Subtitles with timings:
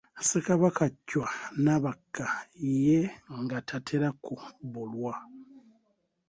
[0.21, 1.29] Ssekabaka Chwa
[1.63, 2.25] Nabakka
[2.85, 2.99] ye
[3.43, 5.13] nga tatera kubbulwa!